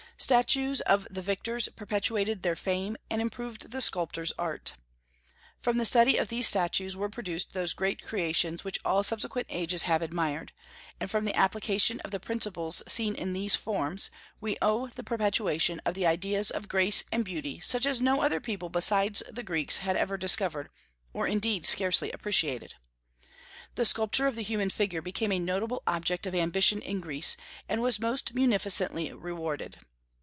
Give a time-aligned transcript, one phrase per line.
[0.17, 4.73] Statues of the victors perpetuated their fame and improved the sculptor's art.
[5.59, 9.83] From the study of these statues were produced those great creations which all subsequent ages
[9.83, 10.51] have admired;
[10.99, 15.81] and from the application of the principles seen in these forms we owe the perpetuation
[15.87, 19.79] of the ideas of grace and beauty such as no other people besides the Greeks
[19.79, 20.69] had ever discovered,
[21.13, 22.75] or indeed scarcely appreciated.
[23.73, 27.37] The sculpture of the human figure became a noble object of ambition in Greece,
[27.67, 29.77] and was most munificently rewarded.